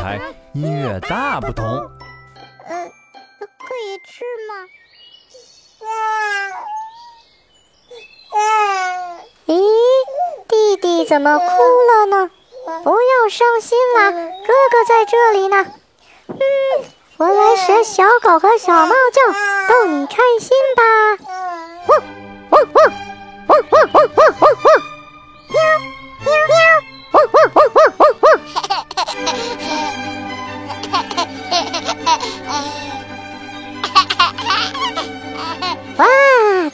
[0.00, 0.20] 台
[0.52, 1.64] 音乐大不同。
[1.66, 2.90] 呃，
[3.38, 4.54] 可以吃吗？
[9.46, 9.60] 咦，
[10.48, 12.30] 弟弟怎么哭了呢？
[12.82, 14.18] 不要伤心啦，哥
[14.70, 15.66] 哥在这里呢。
[16.28, 16.36] 嗯，
[17.18, 19.20] 我来学小狗和小猫叫，
[19.68, 20.82] 逗你开心吧。
[21.86, 22.02] 汪
[22.50, 22.84] 汪汪
[23.48, 24.73] 汪汪汪汪汪汪！
[35.96, 36.06] 哇，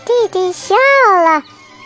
[0.04, 1.42] 弟弟笑了，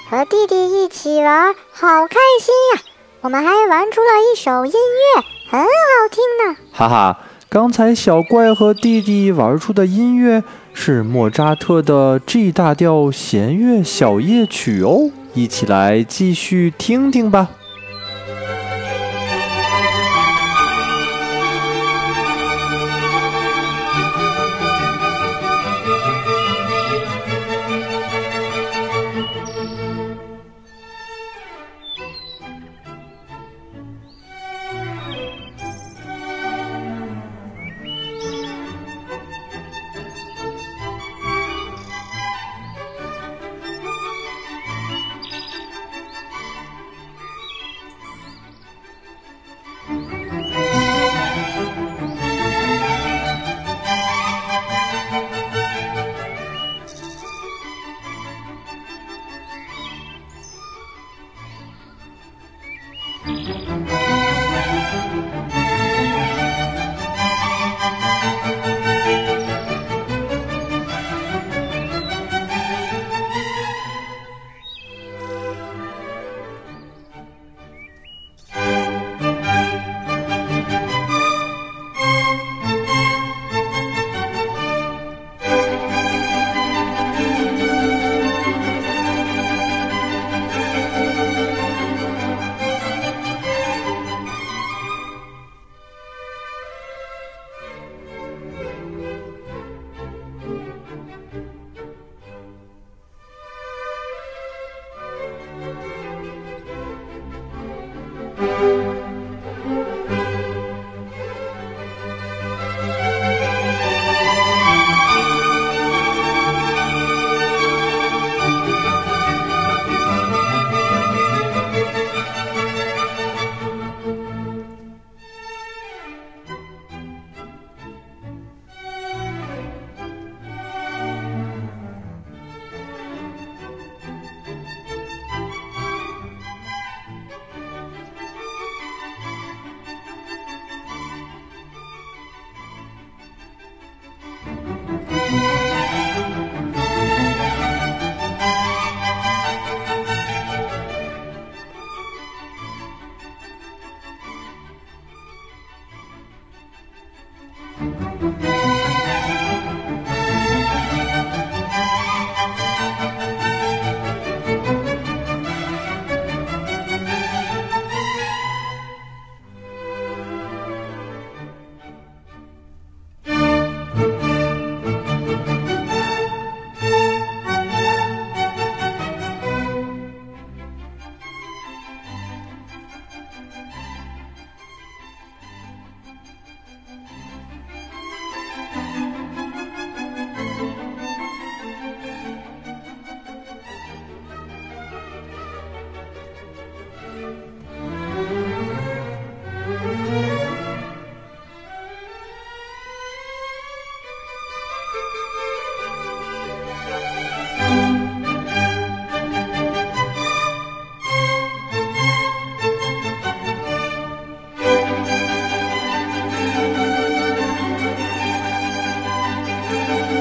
[0.09, 2.81] 和弟弟一起玩，好开心呀！
[3.21, 5.67] 我们还玩出了一首音乐，很好
[6.11, 6.57] 听呢。
[6.73, 17.49] 哈哈，刚才小怪和弟弟玩出的音乐是莫扎特的 G 大调弦乐小夜曲哦，一起来继续听听吧。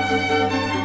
[0.09, 0.82] Música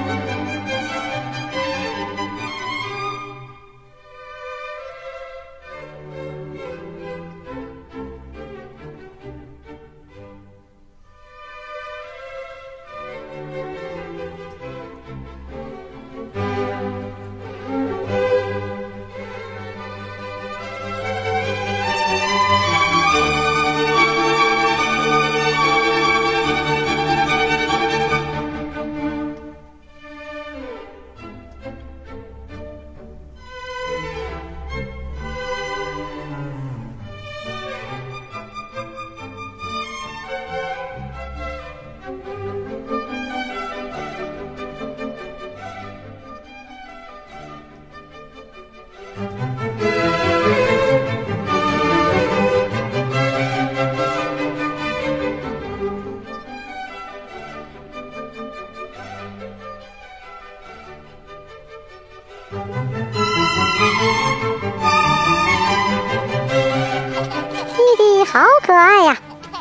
[68.32, 69.16] 好可爱呀，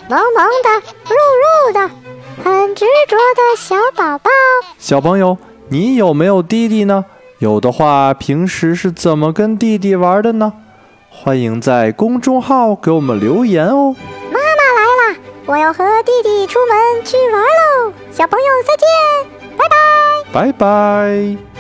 [0.10, 0.69] 萌萌的，
[1.10, 1.80] 肉肉的，
[2.44, 4.30] 很执着的小宝宝。
[4.78, 5.38] 小朋友，
[5.69, 7.06] 你有没有弟弟呢？
[7.40, 10.52] 有的话，平时是怎么跟弟弟玩的呢？
[11.10, 13.96] 欢迎在公众号给我们留言哦。
[14.31, 17.94] 妈妈来啦，我要和弟弟出门去玩喽。
[18.12, 19.75] 小朋友再见，拜拜。
[20.34, 21.56] 拜拜。